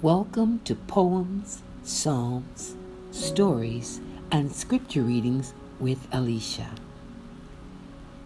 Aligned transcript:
Welcome 0.00 0.60
to 0.60 0.76
Poems, 0.76 1.60
Psalms, 1.82 2.76
Stories, 3.10 4.00
and 4.30 4.52
Scripture 4.52 5.02
Readings 5.02 5.54
with 5.80 6.06
Alicia. 6.12 6.70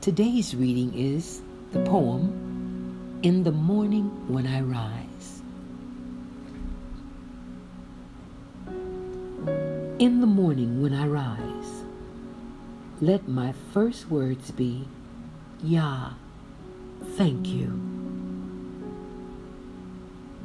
Today's 0.00 0.56
reading 0.56 0.94
is 0.94 1.42
the 1.72 1.80
poem 1.80 3.20
In 3.22 3.42
the 3.42 3.52
Morning 3.52 4.04
When 4.32 4.46
I 4.46 4.62
Rise. 4.62 5.42
In 9.98 10.22
the 10.22 10.26
morning 10.26 10.80
when 10.80 10.94
I 10.94 11.06
rise, 11.06 11.84
let 13.02 13.28
my 13.28 13.52
first 13.74 14.08
words 14.08 14.52
be, 14.52 14.88
Yah, 15.62 16.12
thank 17.18 17.46
you 17.48 17.97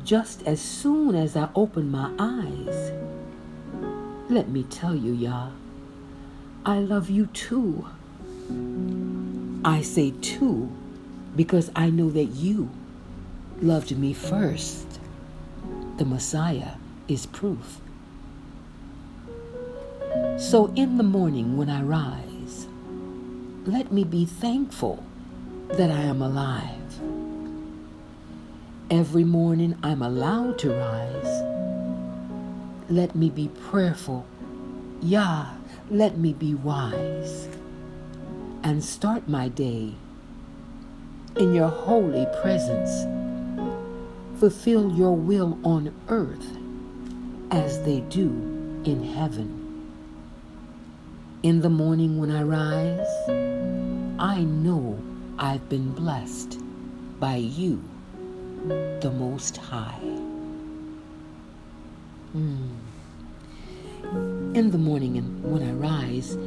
just 0.04 0.44
as 0.46 0.62
soon 0.62 1.16
as 1.16 1.36
I 1.36 1.50
open 1.56 1.90
my 1.90 2.12
eyes. 2.20 2.92
Let 4.30 4.50
me 4.50 4.64
tell 4.64 4.96
you, 4.96 5.14
Yah, 5.14 5.50
I 6.66 6.80
love 6.80 7.10
you 7.10 7.28
too. 7.28 7.88
I 9.66 9.82
say 9.82 10.12
too 10.22 10.72
because 11.36 11.72
I 11.76 11.90
know 11.90 12.10
that 12.12 12.26
you 12.26 12.70
loved 13.62 13.98
me 13.98 14.14
first. 14.14 14.88
The 15.98 16.06
Messiah 16.06 16.76
is 17.08 17.26
proof. 17.26 17.80
So 20.38 20.72
in 20.76 20.98
the 20.98 21.04
morning 21.04 21.58
when 21.58 21.70
I 21.70 21.82
rise, 21.82 22.68
let 23.66 23.92
me 23.92 24.04
be 24.04 24.26
thankful 24.26 25.04
that 25.70 25.90
I 25.90 26.02
am 26.02 26.22
alive. 26.22 26.83
Every 28.92 29.24
morning 29.24 29.78
I'm 29.82 30.02
allowed 30.02 30.60
to 30.60 30.74
rise. 30.74 31.44
Let 32.90 33.16
me 33.16 33.30
be 33.30 33.48
prayerful. 33.48 34.26
Yah, 35.02 35.48
let 35.90 36.18
me 36.18 36.34
be 36.34 36.54
wise. 36.54 37.48
And 38.62 38.84
start 38.84 39.28
my 39.30 39.48
day 39.48 39.94
in 41.38 41.54
your 41.54 41.70
holy 41.70 42.28
presence. 42.42 43.08
Fulfill 44.38 44.92
your 44.92 45.16
will 45.16 45.58
on 45.64 45.94
earth 46.10 46.58
as 47.52 47.82
they 47.84 48.02
do 48.02 48.28
in 48.84 49.02
heaven. 49.16 49.62
In 51.42 51.62
the 51.62 51.70
morning 51.70 52.20
when 52.20 52.32
I 52.32 52.44
rise, 52.44 53.30
I 54.20 54.42
know 54.42 55.00
I've 55.40 55.68
been 55.70 55.94
blessed 55.94 56.60
by 57.20 57.38
you 57.38 57.82
the 58.68 59.12
Most 59.18 59.58
High. 59.58 60.00
Mm. 62.36 62.70
In 64.56 64.72
the 64.72 64.78
morning 64.78 65.18
and 65.18 65.44
when 65.44 65.64
I 65.64 65.72
rise 65.74 66.38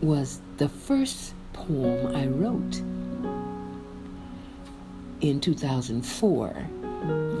was 0.00 0.40
the 0.58 0.68
first 0.68 1.34
poem 1.52 2.14
I 2.14 2.26
wrote 2.26 2.80
in 5.20 5.40
2004. 5.40 6.68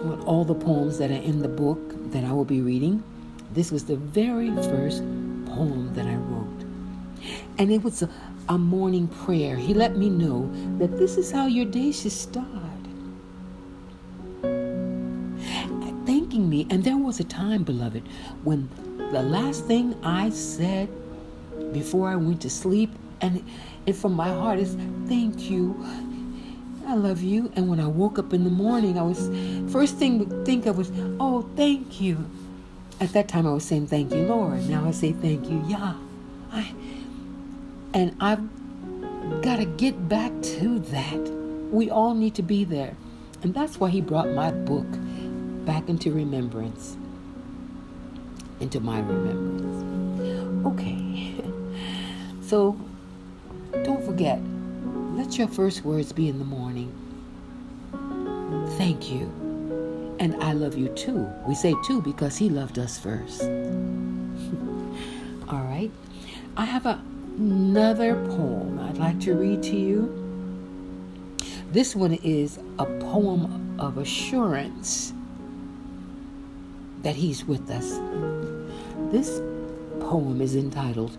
With 0.06 0.20
all 0.24 0.44
the 0.44 0.54
poems 0.54 0.98
that 0.98 1.10
are 1.10 1.14
in 1.14 1.40
the 1.40 1.48
book 1.48 2.10
that 2.12 2.24
I 2.24 2.32
will 2.32 2.44
be 2.44 2.60
reading, 2.60 3.02
this 3.52 3.70
was 3.70 3.84
the 3.84 3.96
very 3.96 4.50
first 4.50 5.02
poem 5.46 5.92
that 5.94 6.06
I 6.06 6.16
wrote. 6.16 6.64
And 7.58 7.70
it 7.70 7.82
was 7.82 8.02
a, 8.02 8.10
a 8.48 8.58
morning 8.58 9.06
prayer. 9.08 9.56
He 9.56 9.72
let 9.72 9.96
me 9.96 10.10
know 10.10 10.50
that 10.78 10.98
this 10.98 11.16
is 11.16 11.30
how 11.30 11.46
your 11.46 11.64
day 11.64 11.92
should 11.92 12.12
start. 12.12 12.65
Me. 16.38 16.66
And 16.70 16.84
there 16.84 16.96
was 16.96 17.20
a 17.20 17.24
time, 17.24 17.62
beloved, 17.62 18.02
when 18.44 18.68
the 19.12 19.22
last 19.22 19.66
thing 19.66 19.94
I 20.02 20.30
said 20.30 20.88
before 21.72 22.08
I 22.08 22.16
went 22.16 22.42
to 22.42 22.50
sleep, 22.50 22.90
and 23.20 23.44
it 23.86 23.94
from 23.94 24.12
my 24.12 24.28
heart 24.28 24.58
is, 24.58 24.76
Thank 25.06 25.50
you. 25.50 25.84
I 26.86 26.94
love 26.94 27.22
you. 27.22 27.50
And 27.56 27.68
when 27.68 27.80
I 27.80 27.86
woke 27.86 28.18
up 28.18 28.32
in 28.32 28.44
the 28.44 28.50
morning, 28.50 28.98
I 28.98 29.02
was, 29.02 29.30
first 29.72 29.96
thing 29.96 30.28
to 30.28 30.44
think 30.44 30.66
of 30.66 30.76
was, 30.78 30.90
Oh, 31.18 31.48
thank 31.56 32.00
you. 32.00 32.28
At 33.00 33.12
that 33.12 33.28
time, 33.28 33.46
I 33.46 33.52
was 33.52 33.64
saying, 33.64 33.88
Thank 33.88 34.12
you, 34.12 34.22
Lord. 34.22 34.68
Now 34.68 34.86
I 34.86 34.90
say, 34.90 35.12
Thank 35.12 35.48
you, 35.48 35.64
Yah. 35.68 35.94
I, 36.52 36.72
and 37.94 38.16
I've 38.20 38.42
got 39.42 39.56
to 39.56 39.64
get 39.64 40.08
back 40.08 40.32
to 40.42 40.78
that. 40.78 41.20
We 41.70 41.90
all 41.90 42.14
need 42.14 42.34
to 42.36 42.42
be 42.42 42.64
there. 42.64 42.96
And 43.42 43.54
that's 43.54 43.78
why 43.80 43.90
He 43.90 44.00
brought 44.00 44.28
my 44.30 44.50
book 44.50 44.86
back 45.66 45.88
into 45.88 46.12
remembrance, 46.12 46.96
into 48.60 48.78
my 48.80 49.00
remembrance. 49.00 50.64
Okay, 50.64 51.34
so 52.40 52.78
don't 53.84 54.02
forget, 54.04 54.38
let 55.14 55.36
your 55.36 55.48
first 55.48 55.84
words 55.84 56.12
be 56.12 56.28
in 56.28 56.38
the 56.38 56.44
morning. 56.44 56.92
Thank 58.78 59.10
you. 59.10 59.32
And 60.18 60.42
I 60.42 60.52
love 60.52 60.78
you 60.78 60.88
too. 60.88 61.30
We 61.46 61.54
say 61.54 61.74
too 61.84 62.00
because 62.00 62.36
he 62.36 62.48
loved 62.48 62.78
us 62.78 62.98
first. 62.98 63.42
All 63.42 63.48
right. 65.64 65.90
I 66.56 66.64
have 66.64 66.86
a, 66.86 67.02
another 67.36 68.14
poem 68.14 68.78
I'd 68.78 68.98
like 68.98 69.18
to 69.20 69.34
read 69.34 69.62
to 69.64 69.76
you. 69.76 70.22
This 71.72 71.96
one 71.96 72.14
is 72.14 72.58
a 72.78 72.86
poem 72.86 73.76
of 73.78 73.98
assurance 73.98 75.12
that 77.06 77.14
He's 77.14 77.44
with 77.44 77.70
us. 77.70 78.00
This 79.12 79.40
poem 80.00 80.40
is 80.40 80.56
entitled, 80.56 81.16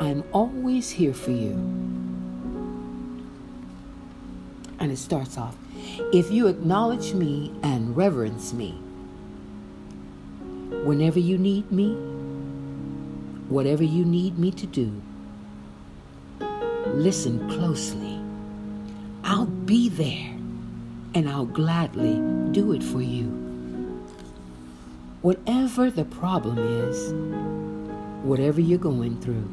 I'm 0.00 0.24
Always 0.32 0.90
Here 0.90 1.14
for 1.14 1.30
You. 1.30 1.52
And 4.80 4.90
it 4.90 4.98
starts 4.98 5.38
off 5.38 5.54
If 6.12 6.32
you 6.32 6.48
acknowledge 6.48 7.14
me 7.14 7.54
and 7.62 7.96
reverence 7.96 8.52
me, 8.52 8.72
whenever 10.82 11.20
you 11.20 11.38
need 11.38 11.70
me, 11.70 11.94
whatever 13.48 13.84
you 13.84 14.04
need 14.04 14.36
me 14.36 14.50
to 14.50 14.66
do, 14.66 15.00
listen 16.86 17.48
closely. 17.50 18.20
I'll 19.22 19.46
be 19.46 19.88
there 19.88 20.32
and 21.14 21.28
I'll 21.30 21.46
gladly 21.46 22.14
do 22.50 22.72
it 22.72 22.82
for 22.82 23.00
you. 23.00 23.43
Whatever 25.24 25.90
the 25.90 26.04
problem 26.04 26.58
is, 26.58 27.14
whatever 28.26 28.60
you're 28.60 28.76
going 28.76 29.18
through, 29.22 29.48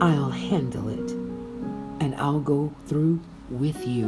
I'll 0.00 0.30
handle 0.30 0.88
it 0.88 1.10
and 2.00 2.14
I'll 2.14 2.40
go 2.40 2.72
through 2.86 3.20
with 3.50 3.86
you. 3.86 4.06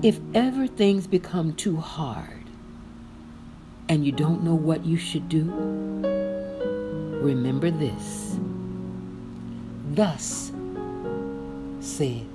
If 0.00 0.20
ever 0.32 0.68
things 0.68 1.08
become 1.08 1.54
too 1.54 1.78
hard 1.78 2.44
and 3.88 4.06
you 4.06 4.12
don't 4.12 4.44
know 4.44 4.54
what 4.54 4.86
you 4.86 4.96
should 4.96 5.28
do, 5.28 5.42
remember 7.20 7.72
this. 7.72 8.38
Thus 9.90 10.52
said 11.80 12.26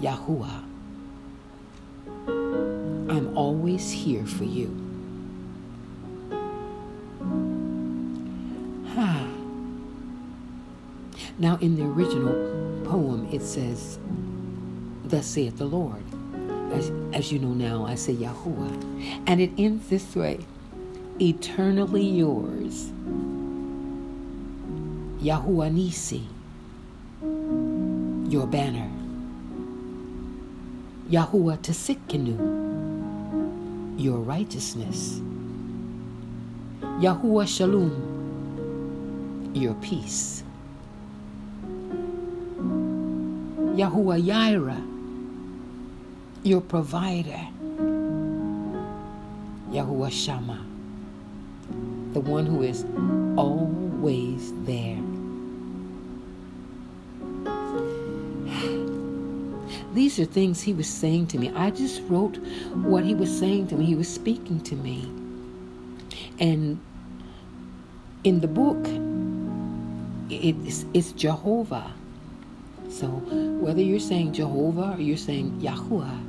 Yahuwah 0.00 0.71
I'm 3.12 3.36
always 3.36 3.90
here 3.90 4.24
for 4.24 4.44
you. 4.44 4.74
Ha. 8.94 9.28
Now, 11.36 11.58
in 11.60 11.76
the 11.76 11.84
original 11.84 12.32
poem, 12.86 13.28
it 13.30 13.42
says, 13.42 13.98
Thus 15.04 15.26
saith 15.26 15.58
the 15.58 15.66
Lord. 15.66 16.02
As, 16.72 16.90
as 17.12 17.30
you 17.30 17.38
know 17.38 17.52
now, 17.52 17.84
I 17.84 17.96
say 17.96 18.14
Yahuwah. 18.14 19.22
And 19.26 19.42
it 19.42 19.50
ends 19.58 19.90
this 19.90 20.16
way 20.16 20.46
Eternally 21.20 22.06
yours. 22.06 22.90
Yahuwah 25.20 25.70
Nisi, 25.70 26.26
your 28.30 28.46
banner. 28.46 28.90
Yahuwah 31.10 31.58
Tsidkenu, 31.58 32.71
your 33.96 34.18
righteousness. 34.18 35.20
Yahuwah 36.80 37.46
Shalom, 37.46 37.92
your 39.54 39.74
peace. 39.74 40.42
Yahuwah 43.76 44.20
Yireh, 44.22 44.84
your 46.42 46.60
provider. 46.60 47.48
Yahuwah 49.70 50.12
Shammah, 50.12 50.64
the 52.12 52.20
one 52.20 52.44
who 52.44 52.62
is 52.62 52.84
always 53.36 54.52
there. 54.64 54.98
These 59.94 60.18
are 60.18 60.24
things 60.24 60.62
he 60.62 60.72
was 60.72 60.88
saying 60.88 61.28
to 61.28 61.38
me. 61.38 61.50
I 61.54 61.70
just 61.70 62.02
wrote 62.08 62.36
what 62.74 63.04
he 63.04 63.14
was 63.14 63.36
saying 63.36 63.68
to 63.68 63.76
me. 63.76 63.84
He 63.84 63.94
was 63.94 64.08
speaking 64.08 64.60
to 64.60 64.74
me. 64.76 65.02
And 66.38 66.80
in 68.24 68.40
the 68.40 68.48
book, 68.48 68.78
it's, 70.30 70.86
it's 70.94 71.12
Jehovah. 71.12 71.92
So 72.88 73.06
whether 73.06 73.80
you're 73.80 74.00
saying 74.00 74.32
Jehovah 74.32 74.94
or 74.96 75.00
you're 75.00 75.16
saying 75.16 75.60
Yahuwah, 75.60 76.28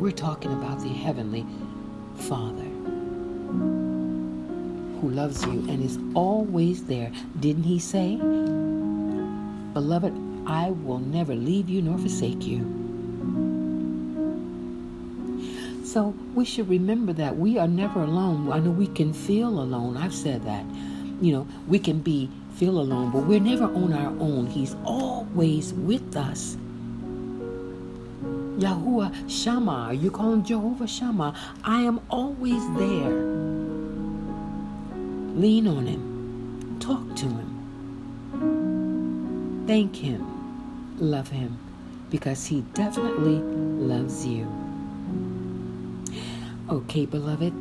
we're 0.00 0.10
talking 0.10 0.52
about 0.52 0.80
the 0.80 0.88
Heavenly 0.88 1.46
Father 2.16 2.68
who 5.00 5.10
loves 5.10 5.44
you 5.44 5.52
and 5.68 5.82
is 5.82 5.98
always 6.14 6.84
there. 6.84 7.12
Didn't 7.40 7.64
he 7.64 7.78
say, 7.78 8.18
Beloved, 9.72 10.12
I 10.46 10.70
will 10.70 10.98
never 10.98 11.34
leave 11.34 11.68
you 11.68 11.82
nor 11.82 11.98
forsake 11.98 12.46
you? 12.46 12.60
So 15.84 16.14
we 16.34 16.44
should 16.44 16.68
remember 16.68 17.12
that 17.14 17.36
we 17.36 17.58
are 17.58 17.68
never 17.68 18.02
alone. 18.02 18.50
I 18.50 18.58
know 18.58 18.70
we 18.70 18.86
can 18.86 19.12
feel 19.12 19.48
alone. 19.48 19.96
I've 19.96 20.14
said 20.14 20.42
that. 20.44 20.64
You 21.20 21.32
know, 21.32 21.46
we 21.68 21.78
can 21.78 22.00
be 22.00 22.30
feel 22.54 22.80
alone, 22.80 23.10
but 23.10 23.24
we're 23.24 23.40
never 23.40 23.64
on 23.64 23.92
our 23.92 24.12
own. 24.20 24.46
He's 24.46 24.74
always 24.84 25.72
with 25.72 26.16
us. 26.16 26.56
Yahuwah 28.58 29.12
Shammah, 29.28 29.92
you 29.94 30.10
call 30.10 30.32
him 30.32 30.44
Jehovah 30.44 30.86
Shammah. 30.86 31.34
I 31.64 31.82
am 31.82 32.00
always 32.10 32.62
there. 32.76 33.12
Lean 35.34 35.66
on 35.66 35.86
him. 35.86 36.76
Talk 36.78 37.16
to 37.16 37.26
him. 37.26 37.51
Thank 39.66 39.96
him. 39.96 40.98
Love 40.98 41.28
him 41.28 41.58
because 42.10 42.44
he 42.46 42.62
definitely 42.74 43.38
loves 43.38 44.26
you. 44.26 44.46
Okay, 46.68 47.06
beloved, 47.06 47.52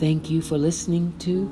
thank 0.00 0.28
you 0.28 0.42
for 0.42 0.58
listening 0.58 1.12
to 1.20 1.48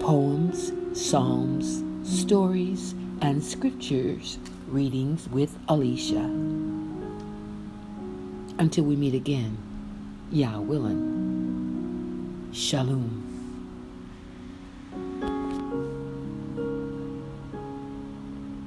poems, 0.00 0.72
psalms, 0.92 1.84
stories, 2.02 2.94
and 3.20 3.44
scriptures 3.44 4.38
readings 4.68 5.28
with 5.28 5.56
Alicia. 5.68 6.30
Until 8.58 8.84
we 8.84 8.96
meet 8.96 9.14
again, 9.14 9.58
Yah 10.30 10.60
willing. 10.60 12.50
Shalom. 12.52 13.29